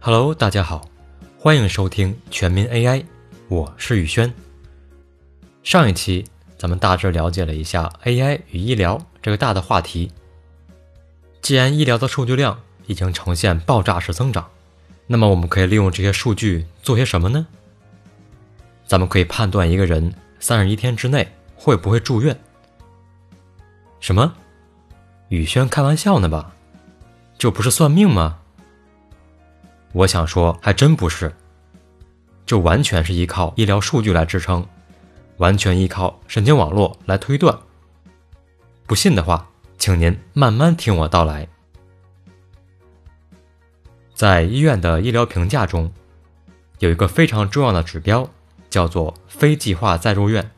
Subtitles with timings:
[0.00, 0.88] Hello，大家好，
[1.40, 3.04] 欢迎收听全民 AI，
[3.48, 4.32] 我是宇轩。
[5.64, 6.24] 上一期
[6.56, 10.12] 咱们大致了解了一下 AI 与医疗这个大的话题。
[11.42, 14.48] 既然医疗的数据量已经呈现爆炸式增长，
[15.08, 17.44] 那么我们可以利用这些数据做些什么呢？
[18.86, 22.38] 咱们可以判断一个人三十一天之内会不会住院。
[23.98, 24.32] 什么？
[25.28, 26.54] 宇轩开玩笑呢吧？
[27.36, 28.38] 这不是算命吗？
[29.92, 31.34] 我想说，还真不是。
[32.46, 34.66] 这完全是依靠医疗数据来支撑，
[35.36, 37.58] 完全依靠神经网络来推断。
[38.86, 41.46] 不信的话，请您慢慢听我道来。
[44.14, 45.92] 在医院的医疗评价中，
[46.78, 48.28] 有一个非常重要的指标，
[48.70, 50.50] 叫做非计划再入院。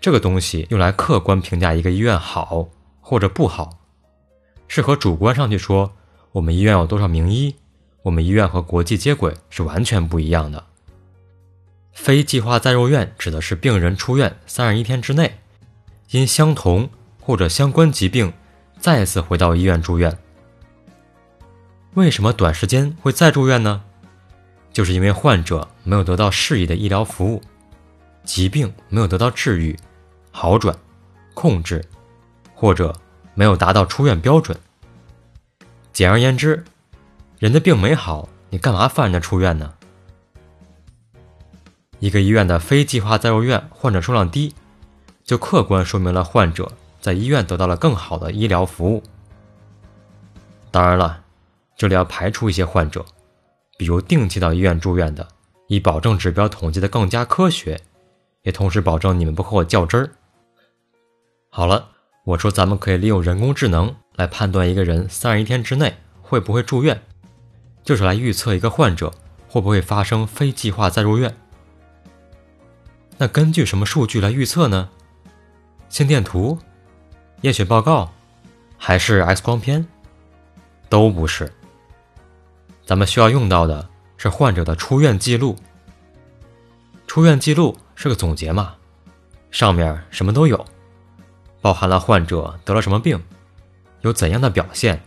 [0.00, 2.68] 这个东西用来客观评价一个医院好
[3.00, 3.78] 或者不好，
[4.68, 5.92] 是和主观上去说
[6.32, 7.56] 我们医院有多少名医。
[8.06, 10.64] 我们医院和国际接轨是完全不一样的。
[11.92, 15.40] 非计划再入院指的是病人出院三十一天之内，
[16.10, 16.88] 因相同
[17.20, 18.32] 或者相关疾病
[18.78, 20.16] 再次回到医院住院。
[21.94, 23.82] 为什么短时间会再住院呢？
[24.72, 27.42] 就是因为患者没有得到适宜的医疗服务，
[28.22, 29.76] 疾病没有得到治愈、
[30.30, 30.78] 好转、
[31.34, 31.84] 控制，
[32.54, 32.94] 或者
[33.34, 34.56] 没有达到出院标准。
[35.92, 36.62] 简而言之。
[37.38, 39.74] 人的病没好，你干嘛放人家出院呢？
[41.98, 44.54] 一个医院的非计划再入院患者数量低，
[45.22, 49.02] 就客观说明了患者在医院得到了更好的医疗服务。
[50.70, 51.24] 当然了，
[51.76, 53.04] 这里要排除一些患者，
[53.76, 55.28] 比如定期到医院住院的，
[55.68, 57.78] 以保证指标统计的更加科学，
[58.44, 60.10] 也同时保证你们不和我较真儿。
[61.50, 61.90] 好了，
[62.24, 66.98] 我说咱们可以利用人工智能来判断一个人三十一天之内会不会住院。
[67.86, 69.14] 就是来预测一个患者
[69.48, 71.34] 会不会发生非计划再入院。
[73.16, 74.90] 那根据什么数据来预测呢？
[75.88, 76.58] 心电图、
[77.42, 78.12] 验血报告，
[78.76, 79.86] 还是 X 光片？
[80.88, 81.50] 都不是。
[82.84, 85.56] 咱们需要用到的是患者的出院记录。
[87.06, 88.74] 出院记录是个总结嘛，
[89.52, 90.66] 上面什么都有，
[91.60, 93.22] 包含了患者得了什么病，
[94.00, 95.00] 有怎样的表现，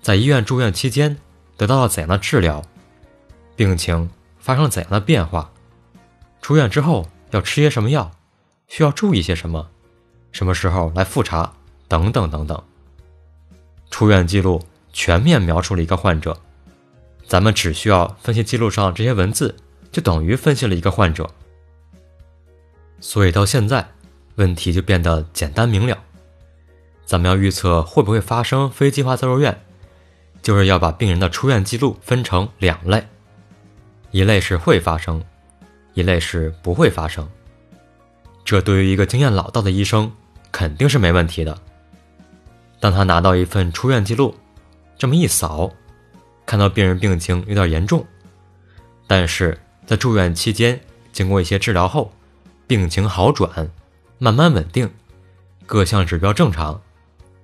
[0.00, 1.18] 在医院住院期间。
[1.60, 2.64] 得到了怎样的治疗，
[3.54, 5.52] 病情发生了怎样的变化，
[6.40, 8.10] 出院之后要吃些什么药，
[8.66, 9.68] 需要注意些什么，
[10.32, 11.52] 什么时候来复查，
[11.86, 12.64] 等等等等。
[13.90, 16.34] 出院记录全面描述了一个患者，
[17.26, 19.54] 咱们只需要分析记录上这些文字，
[19.92, 21.28] 就等于分析了一个患者。
[23.02, 23.86] 所以到现在，
[24.36, 25.98] 问题就变得简单明了。
[27.04, 29.62] 咱们要预测会不会发生非计划再入院。
[30.42, 33.06] 就是要把病人的出院记录分成两类，
[34.10, 35.22] 一类是会发生，
[35.94, 37.28] 一类是不会发生。
[38.44, 40.10] 这对于一个经验老道的医生
[40.50, 41.56] 肯定是没问题的。
[42.80, 44.34] 当他拿到一份出院记录，
[44.98, 45.70] 这么一扫，
[46.46, 48.04] 看到病人病情有点严重，
[49.06, 50.80] 但是在住院期间
[51.12, 52.10] 经过一些治疗后，
[52.66, 53.70] 病情好转，
[54.18, 54.90] 慢慢稳定，
[55.66, 56.80] 各项指标正常，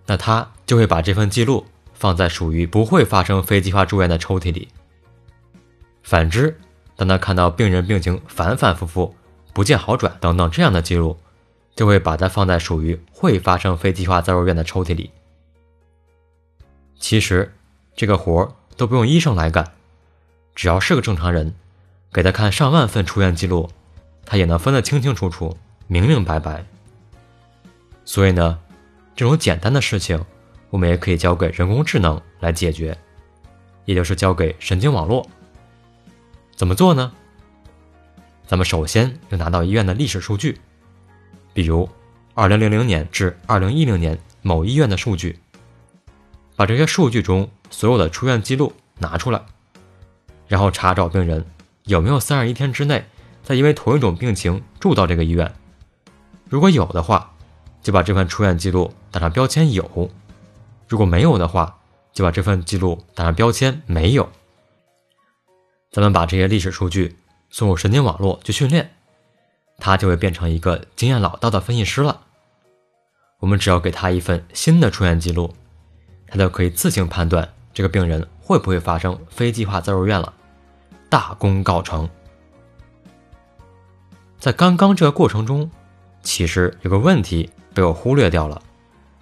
[0.06, 1.66] 那他就会把这份记录。
[1.98, 4.68] 放在属于不会发生非计划住院的抽屉里。
[6.02, 6.56] 反之，
[6.94, 9.16] 当他看到病人病情反反复复、
[9.52, 11.16] 不见好转等等这样的记录，
[11.74, 15.10] 就会把它放在属于会发生非计划再入院的抽屉里。
[16.98, 17.52] 其实，
[17.96, 19.72] 这个活都不用医生来干，
[20.54, 21.54] 只要是个正常人，
[22.12, 23.68] 给他看上万份出院记录，
[24.24, 26.64] 他也能分得清清楚楚、明明白白。
[28.04, 28.58] 所以呢，
[29.16, 30.24] 这种简单的事情。
[30.76, 32.94] 我们也可以交给人工智能来解决，
[33.86, 35.26] 也就是交给神经网络。
[36.54, 37.10] 怎么做呢？
[38.46, 40.60] 咱们首先要拿到医院的历史数据，
[41.54, 41.88] 比如
[42.34, 45.38] 2000年至2010年某医院的数据，
[46.56, 49.40] 把这些数据中所有的出院记录拿出来，
[50.46, 51.42] 然后查找病人
[51.84, 53.02] 有没有31天之内
[53.42, 55.50] 再因为同一种病情住到这个医院。
[56.50, 57.32] 如果有的话，
[57.82, 60.10] 就把这份出院记录打上标签“有”。
[60.88, 61.78] 如果没有的话，
[62.12, 64.28] 就把这份记录打上标签“没有”。
[65.90, 67.16] 咱们把这些历史数据
[67.50, 68.94] 送入神经网络去训练，
[69.78, 72.22] 它就会变成一个经验老道的分析师了。
[73.38, 75.54] 我们只要给他一份新的出院记录，
[76.26, 80.32] 他就可以自行判断这个病人会不会发生非计划再入院了，
[81.10, 82.08] 大功告成。
[84.38, 85.70] 在刚刚这个过程中，
[86.22, 88.62] 其实有个问题被我忽略掉了。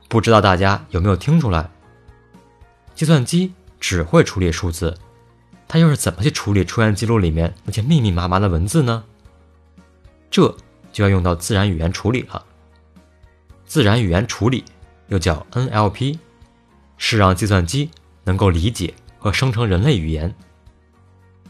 [0.09, 1.71] 不知道大家有没有听出来？
[2.95, 4.97] 计算机只会处理数字，
[5.67, 9.05] 它又是怎么去处理出院记录里面那些密密麻麻的文字呢？
[10.31, 10.56] 这
[10.93, 12.45] 就要用到自然语言处理了。
[13.67, 14.65] 自然语言处理
[15.09, 16.19] 又叫 NLP，
[16.97, 17.91] 是让计算机
[18.23, 20.33] 能够理解和生成人类语言。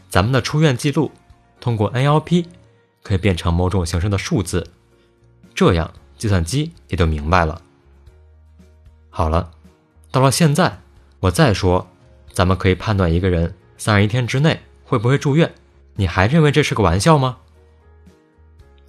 [0.09, 1.11] 咱们的出院记录
[1.59, 2.45] 通过 NLP
[3.03, 4.65] 可以变成某种形式的数字，
[5.53, 7.61] 这样计算机也就明白了。
[9.17, 9.49] 好了，
[10.11, 10.79] 到了现在，
[11.21, 11.87] 我再说，
[12.33, 15.53] 咱们可以判断一个人三十一天之内会不会住院，
[15.93, 17.37] 你还认为这是个玩笑吗？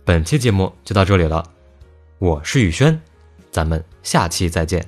[0.05, 1.49] 本期节目就到这里了，
[2.19, 3.00] 我是宇轩，
[3.52, 4.84] 咱们下期再见。